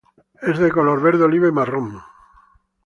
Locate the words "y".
1.47-1.51